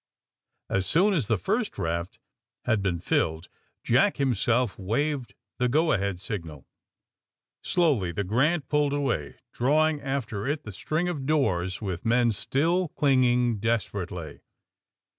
[0.67, 2.17] As soon as the first raft
[2.65, 3.49] had been filled
[3.83, 6.65] Jack himself waved the go ahead signal.
[7.61, 12.31] Slowly the *^ Grant" pulled away, drawing after it the string of doors with men
[12.31, 14.41] still cling ing desperately.